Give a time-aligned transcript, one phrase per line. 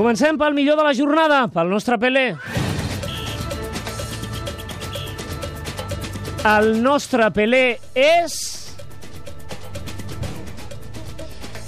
[0.00, 2.30] Comencem pel millor de la jornada, pel nostre Pelé.
[6.48, 8.36] El nostre Pelé és...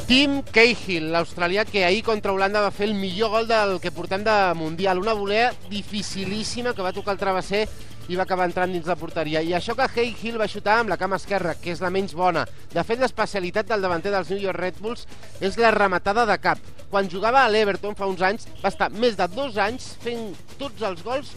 [0.08, 4.24] Tim Cahill, l'australià que ahir contra Holanda va fer el millor gol del que portem
[4.24, 5.04] de Mundial.
[5.04, 7.66] Una volea dificilíssima que va tocar el travesser
[8.08, 9.42] i va acabar entrant dins la porteria.
[9.42, 12.44] I això que Cahill va xutar amb la cama esquerra, que és la menys bona.
[12.72, 15.06] De fet, l'especialitat del davanter dels New York Red Bulls
[15.40, 16.58] és la rematada de cap.
[16.90, 20.82] Quan jugava a l'Everton fa uns anys, va estar més de dos anys fent tots
[20.84, 21.32] els gols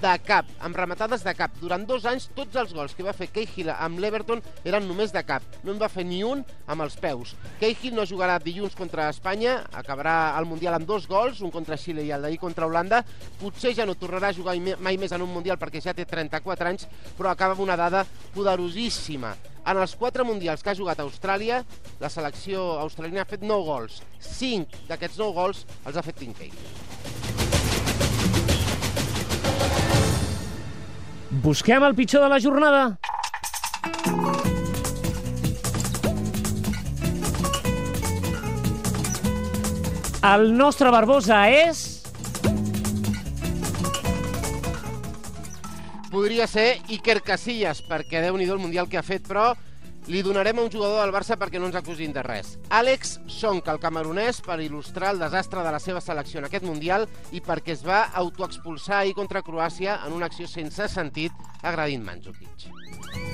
[0.00, 1.52] de cap, amb rematades de cap.
[1.60, 5.22] Durant dos anys, tots els gols que va fer Cahill amb l'Everton eren només de
[5.28, 5.44] cap.
[5.64, 7.34] No en va fer ni un amb els peus.
[7.60, 12.06] Cahill no jugarà dilluns contra Espanya, acabarà el Mundial amb dos gols, un contra Xile
[12.06, 13.02] i el d'ahir contra Holanda.
[13.40, 16.72] Potser ja no tornarà a jugar mai més en un Mundial perquè ja té 34
[16.72, 19.36] anys, però acaba amb una dada poderosíssima.
[19.68, 21.60] En els quatre mundials que ha jugat a Austràlia,
[22.00, 24.00] la selecció australiana ha fet 9 gols.
[24.32, 27.09] 5 d'aquests 9 gols els ha fet Tim Cahill.
[31.42, 32.98] Busquem el pitjor de la jornada.
[40.22, 41.78] El nostre Barbosa és...
[46.10, 49.54] Podria ser Iker Casillas, perquè déu nhi el Mundial que ha fet, però
[50.08, 52.56] li donarem a un jugador del Barça perquè no ens acusin de res.
[52.70, 57.08] Àlex Sonk, el camerunès, per il·lustrar el desastre de la seva selecció en aquest Mundial
[57.32, 63.29] i perquè es va autoexpulsar ahir contra Croàcia en una acció sense sentit agredint Mandzukic.